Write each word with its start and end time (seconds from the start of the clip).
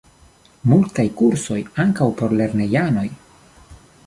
Multaj 0.71 1.05
kursoj, 1.19 1.59
ankaŭ 1.85 2.09
por 2.23 2.35
lernejanoj. 2.41 3.09